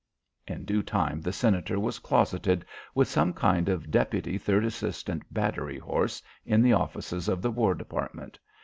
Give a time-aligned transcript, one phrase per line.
[0.47, 2.65] In due time the Senator was closeted
[2.95, 7.75] with some kind of deputy third assistant battery horse in the offices of the War
[7.75, 8.39] Department.